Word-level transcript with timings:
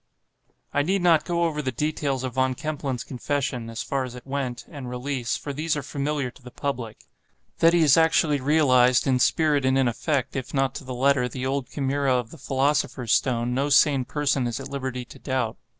I 0.73 0.81
need 0.81 1.03
not 1.03 1.25
go 1.25 1.43
over 1.43 1.61
the 1.61 1.71
details 1.71 2.23
of 2.23 2.33
Von 2.33 2.55
Kempelen's 2.55 3.03
confession 3.03 3.69
(as 3.69 3.83
far 3.83 4.03
as 4.03 4.15
it 4.15 4.25
went) 4.25 4.65
and 4.67 4.89
release, 4.89 5.37
for 5.37 5.53
these 5.53 5.77
are 5.77 5.83
familiar 5.83 6.31
to 6.31 6.41
the 6.41 6.49
public. 6.49 7.05
That 7.59 7.73
he 7.75 7.81
has 7.81 7.97
actually 7.97 8.39
realized, 8.41 9.05
in 9.05 9.19
spirit 9.19 9.63
and 9.63 9.77
in 9.77 9.87
effect, 9.87 10.35
if 10.35 10.55
not 10.55 10.73
to 10.73 10.83
the 10.83 10.95
letter, 10.95 11.29
the 11.29 11.45
old 11.45 11.69
chimaera 11.69 12.15
of 12.15 12.31
the 12.31 12.39
philosopher's 12.39 13.13
stone, 13.13 13.53
no 13.53 13.69
sane 13.69 14.03
person 14.03 14.47
is 14.47 14.59
at 14.59 14.69
liberty 14.69 15.05
to 15.05 15.19
doubt. 15.19 15.57